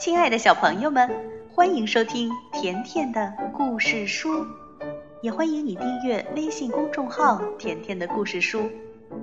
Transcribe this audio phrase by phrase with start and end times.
[0.00, 1.10] 亲爱的小朋友们，
[1.52, 4.46] 欢迎收听甜甜的故事书，
[5.20, 8.70] 也欢迎你订阅微信公众号“甜甜的故事书”。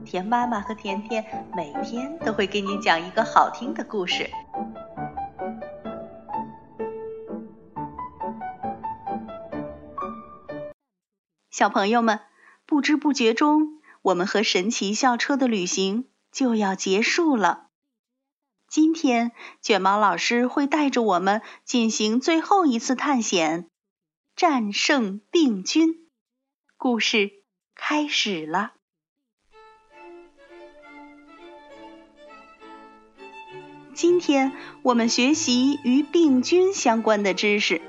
[0.06, 1.26] 甜妈妈和甜甜
[1.56, 4.30] 每天都会给你讲一个好听的故事。
[11.50, 12.20] 小朋友们，
[12.68, 17.67] 不知不觉中，我们和神奇校车的旅行就要结束了。
[18.68, 19.32] 今天，
[19.62, 23.70] 卷毛老师会带着我们进行最后一次探险，
[24.36, 26.08] 战胜病菌。
[26.76, 27.32] 故事
[27.76, 28.74] 开始了。
[33.94, 34.52] 今天
[34.84, 37.82] 我们学习与病菌相关的知识。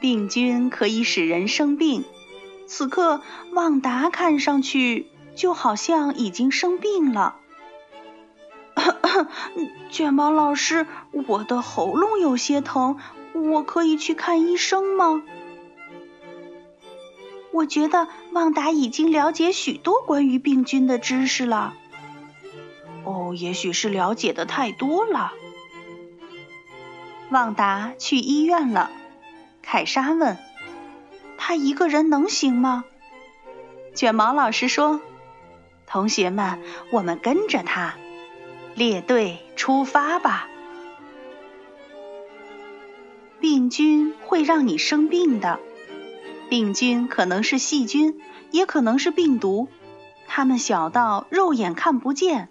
[0.00, 2.04] 病菌可以使人生病。
[2.66, 3.20] 此刻，
[3.52, 5.06] 旺达看上去
[5.36, 7.36] 就好像已经生病了。
[9.90, 10.86] 卷毛老师，
[11.26, 12.98] 我的喉咙有些疼，
[13.32, 15.22] 我可以去看医生吗？
[17.50, 21.74] 我觉得旺达已经了解许多关于病菌的知识了。
[23.04, 25.32] 哦，也许是了解的太多了。
[27.30, 28.90] 旺达去医院了。
[29.62, 30.38] 凯莎问
[31.36, 32.84] ：“他一个人能行吗？”
[33.94, 35.00] 卷毛老师说
[35.86, 37.94] ：“同学们，我们跟着他。”
[38.78, 40.46] 列队出发吧！
[43.40, 45.58] 病菌会让你生病的。
[46.48, 48.20] 病菌可能是细菌，
[48.52, 49.66] 也可能是病毒。
[50.28, 52.50] 它们小到肉眼看不见。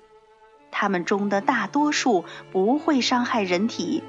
[0.69, 4.03] 它们中的大多数不会伤害人体，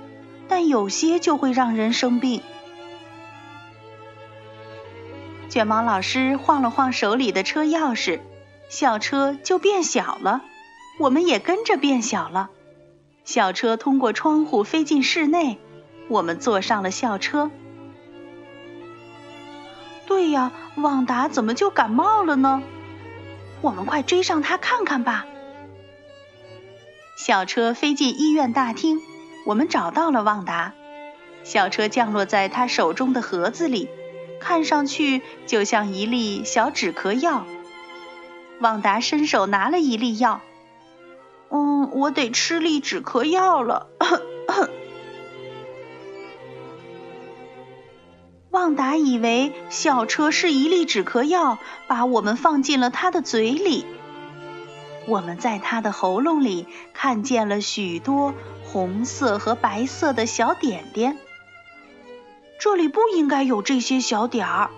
[0.49, 2.43] 但有些就会让人生病。
[5.49, 8.19] 卷毛老师晃了晃手里的车钥匙，
[8.69, 10.43] 校车就变小了。
[10.99, 12.51] 我们也跟着变小了，
[13.25, 15.59] 校车通过窗户飞进室内，
[16.09, 17.51] 我们坐上了校车。
[20.07, 22.63] 对呀，旺达怎么就感冒了呢？
[23.61, 25.27] 我们快追上他看看吧。
[27.17, 29.01] 校车飞进医院大厅，
[29.47, 30.73] 我们找到了旺达。
[31.45, 33.89] 校车降落在他手中的盒子里，
[34.41, 37.47] 看上去就像一粒小止咳药。
[38.61, 40.41] 旺达伸手拿了一粒药。
[41.51, 43.87] 嗯，我得吃粒止咳药了。
[48.51, 53.87] 旺达以为校车是一粒止咳药，把我们放进了他的嘴里。
[55.07, 58.35] 我们在他的喉咙里看见了许多
[58.65, 61.19] 红色和白色的小点点。
[62.59, 64.71] 这里不应该有这些小点儿。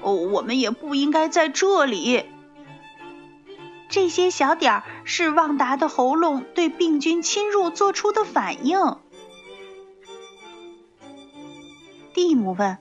[0.00, 2.24] 哦，我们也不应该在这里。
[3.92, 8.96] 这些小点儿是旺达的喉咙对病菌侵入做出的反应。
[12.14, 12.78] 蒂姆问：“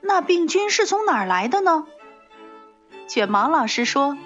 [0.00, 1.84] 那病菌是从哪儿来的呢？”
[3.06, 4.16] 卷毛老师说：“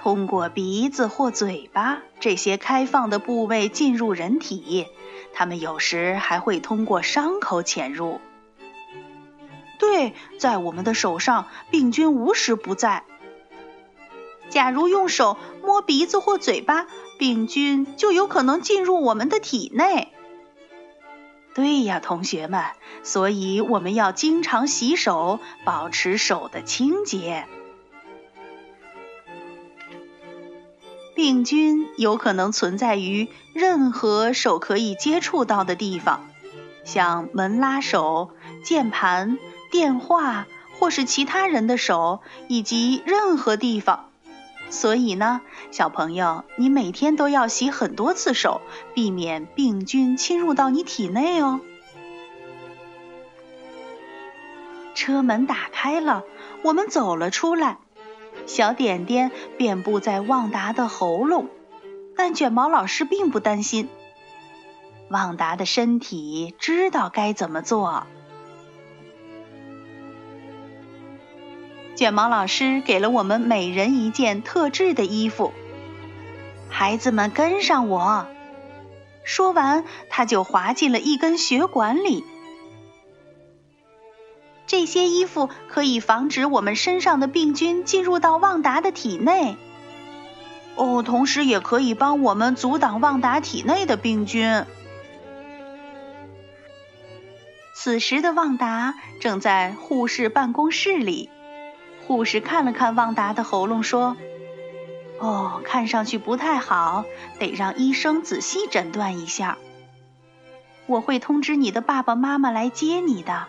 [0.00, 4.86] 通过鼻子或嘴巴这些开放的部位进入人体，
[5.34, 8.22] 它们有时还会通过伤口潜入。
[9.78, 13.04] 对，在我们的手上，病菌无时不在。”
[14.48, 16.86] 假如用手摸鼻子或嘴巴，
[17.18, 20.12] 病菌就有可能进入我们的体内。
[21.54, 22.62] 对呀，同学们，
[23.02, 27.46] 所以我们要经常洗手，保持手的清洁。
[31.14, 36.26] 病菌有可能存在于任何手可以接触到的地方，
[36.84, 38.32] 像门拉手、
[38.62, 39.38] 键盘、
[39.70, 40.46] 电话，
[40.78, 44.05] 或是其他人的手，以及任何地方。
[44.68, 45.40] 所以呢，
[45.70, 48.60] 小朋友，你每天都要洗很多次手，
[48.94, 51.60] 避免病菌侵入到你体内哦。
[54.94, 56.24] 车门打开了，
[56.62, 57.78] 我们走了出来。
[58.46, 61.48] 小点点遍布在旺达的喉咙，
[62.16, 63.88] 但卷毛老师并不担心。
[65.08, 68.06] 旺达的身体知道该怎么做。
[71.96, 75.52] 卷毛老师给了我们每人一件特制的衣服。
[76.68, 78.26] 孩子们跟上我。
[79.24, 82.22] 说完，他就滑进了一根血管里。
[84.66, 89.56] 这些衣服可以防止我们身上的病菌进入到旺达的体内。
[90.74, 94.64] 哦，同时也可以帮我们阻挡旺达体内的病菌。
[97.74, 101.30] 此时的旺达正在护士办公室里。
[102.06, 104.16] 护士看了看旺达的喉咙，说
[105.18, 107.04] ：“哦，看上去不太好，
[107.38, 109.58] 得让医生仔细诊断一下。”
[110.86, 113.48] 我会通知你的爸爸妈妈来接你的。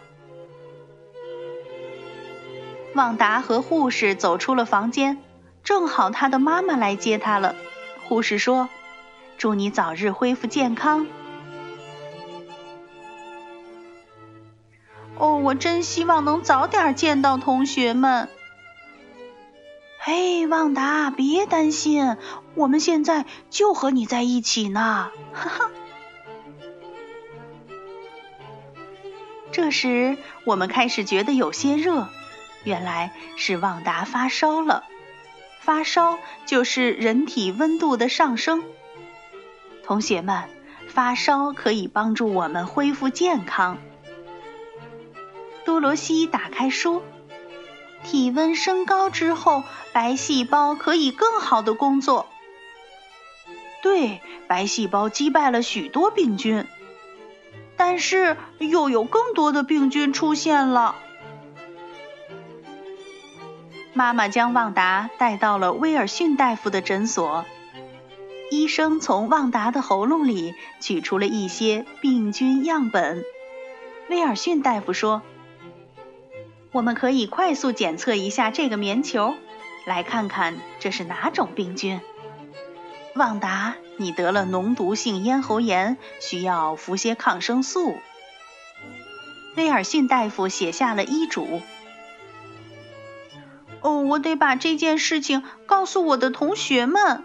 [2.95, 5.19] 旺达和护士走出了房间，
[5.63, 7.53] 正好他的妈妈来接他了。
[8.07, 8.69] 护士说
[9.37, 11.05] ：“祝你早日恢复健康。”
[15.19, 18.29] 哦，我真希望能早点见到同学们。
[20.07, 22.15] 嘿，旺达，别担心，
[22.55, 25.11] 我们现在就和你在一起呢。
[25.33, 25.69] 哈哈。
[29.51, 32.07] 这时，我们开始觉得有些热。
[32.63, 34.85] 原来是旺达发烧了，
[35.59, 38.63] 发烧就是人体温度的上升。
[39.83, 40.45] 同学们，
[40.87, 43.77] 发烧可以帮助我们恢复健康。
[45.65, 47.03] 多罗西打开书，
[48.03, 49.63] 体温升高之后，
[49.93, 52.27] 白细胞可以更好的工作。
[53.81, 56.65] 对，白细胞击败了许多病菌，
[57.75, 60.95] 但是又有更多的病菌出现了。
[63.93, 67.45] 妈妈将旺达带到了威尔逊大夫的诊所。
[68.49, 73.23] 医生从旺达的喉咙里取出了一些病菌样本。
[74.09, 75.21] 威尔逊大夫说
[76.77, 79.33] ：“我们可以快速检测一下这个棉球，
[79.87, 82.01] 来看看这是哪种病菌。”
[83.17, 87.95] 旺达，你得了脓毒性咽喉炎，需要服些抗生素。
[89.55, 91.63] 威尔逊大夫写下了医嘱。
[93.81, 97.23] 哦，我得把这件事情告诉我的同学们。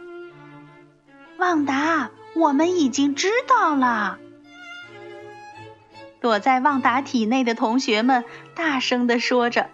[1.36, 4.18] 旺达，我们已经知道了。
[6.22, 8.24] 躲在旺达体内的同学们
[8.54, 9.68] 大声地说着。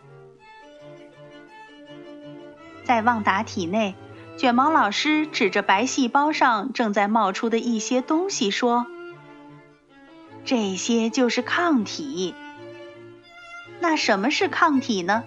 [2.85, 3.95] 在旺达体内，
[4.39, 8.87] 卷毛老师指着白细胞上正在冒出的一些东西说
[10.47, 12.35] ：“这些就是抗体。
[13.81, 15.25] 那什么是抗体呢？”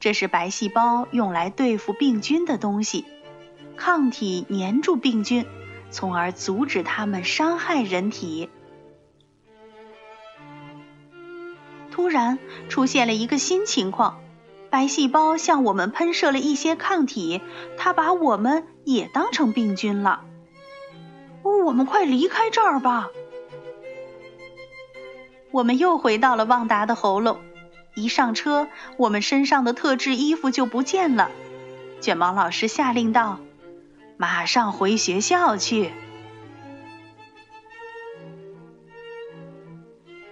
[0.00, 3.04] 这是白细胞用来对付病菌的东西，
[3.76, 5.46] 抗体粘住病菌，
[5.92, 8.50] 从而阻止它们伤害人体。
[11.92, 14.18] 突然出现了一个新情况，
[14.70, 17.40] 白细胞向我们喷射了一些抗体，
[17.76, 20.22] 它把我们也当成病菌了。
[21.42, 23.08] 我们快离开这儿吧！
[25.50, 27.38] 我们又回到了旺达的喉咙。
[27.94, 31.30] 一上车，我们身上的特制衣服就不见了。
[32.00, 33.38] 卷毛老师下令道
[34.16, 35.92] ：“马上回学校去。”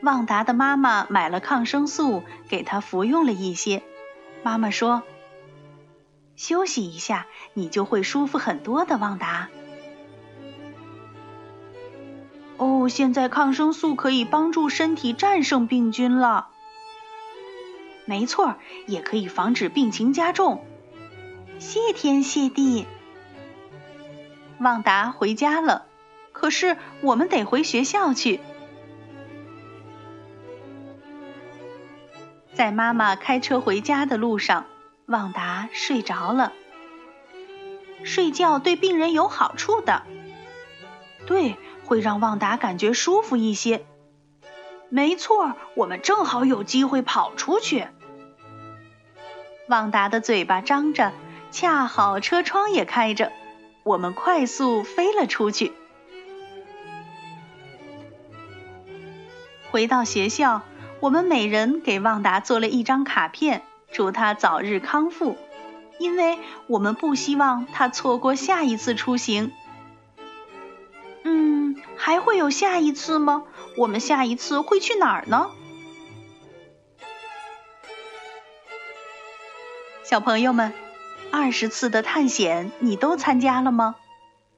[0.03, 3.83] 旺达的妈妈买了抗生素，给他服用了一些。
[4.43, 5.03] 妈妈说
[6.37, 9.49] ：“休息一下，你就会舒服很多的。”旺达。
[12.57, 16.49] 哦，现在抗生素可以帮助身体战胜病菌了。
[18.07, 18.57] 没错，
[18.87, 20.65] 也可以防止病情加重。
[21.59, 22.87] 谢天谢地，
[24.59, 25.87] 旺达回家了。
[26.33, 28.41] 可是我们得回学校去。
[32.61, 34.67] 在妈妈开车回家的路上，
[35.07, 36.53] 旺达睡着了。
[38.05, 40.03] 睡觉对病人有好处的，
[41.25, 41.57] 对，
[41.87, 43.87] 会让旺达感觉舒服一些。
[44.91, 47.89] 没错，我们正好有机会跑出去。
[49.67, 51.15] 旺达的嘴巴张着，
[51.51, 53.33] 恰好车窗也开着，
[53.85, 55.73] 我们快速飞了出去。
[59.71, 60.61] 回到学校，
[61.01, 65.39] 我们每人给旺达做了一张卡片，祝他早日康复，
[65.99, 69.51] 因为我们不希望他错过下一次出行。
[71.25, 73.45] 嗯，还会有下一次吗？
[73.79, 75.51] 我们下一次会去哪儿呢？
[80.05, 80.75] 小朋友们，
[81.33, 83.97] 二十次的探险你都参加了吗？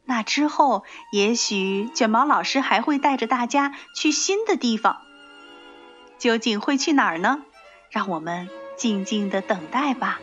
[0.04, 0.82] 那之后，
[1.12, 5.02] 也许卷毛老师还会带着大家去新的地方。
[6.22, 7.42] 究竟会去哪儿呢？
[7.90, 10.20] 让我们静静的等待吧。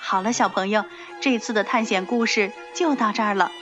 [0.00, 0.84] 好了，小朋友，
[1.20, 3.52] 这次的探险故事就到这儿了。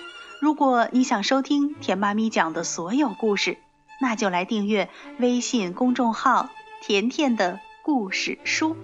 [0.41, 3.59] 如果你想收听甜妈咪讲的所有故事，
[4.01, 6.49] 那就来订阅微信公众号
[6.81, 8.75] “甜甜的故事书”。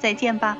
[0.00, 0.56] 再见吧。